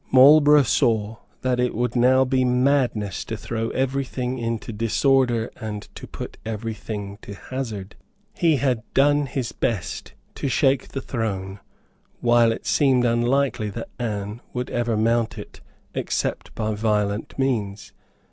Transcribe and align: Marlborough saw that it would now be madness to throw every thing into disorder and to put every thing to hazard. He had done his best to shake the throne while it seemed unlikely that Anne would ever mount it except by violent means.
Marlborough 0.11 0.63
saw 0.63 1.17
that 1.43 1.59
it 1.59 1.75
would 1.75 1.95
now 1.95 2.25
be 2.25 2.43
madness 2.43 3.23
to 3.23 3.37
throw 3.37 3.69
every 3.69 4.03
thing 4.03 4.39
into 4.39 4.73
disorder 4.73 5.51
and 5.57 5.83
to 5.93 6.07
put 6.07 6.39
every 6.43 6.73
thing 6.73 7.19
to 7.21 7.35
hazard. 7.35 7.95
He 8.33 8.55
had 8.55 8.81
done 8.95 9.27
his 9.27 9.51
best 9.51 10.15
to 10.33 10.47
shake 10.47 10.87
the 10.87 11.01
throne 11.01 11.59
while 12.19 12.51
it 12.51 12.65
seemed 12.65 13.05
unlikely 13.05 13.69
that 13.69 13.89
Anne 13.99 14.41
would 14.53 14.71
ever 14.71 14.97
mount 14.97 15.37
it 15.37 15.61
except 15.93 16.55
by 16.55 16.73
violent 16.73 17.37
means. 17.37 17.93